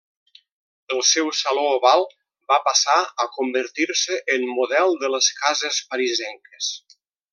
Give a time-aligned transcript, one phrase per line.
[0.93, 2.07] El seu saló oval
[2.53, 6.73] va passar a convertir-se en model de les cases parisenques.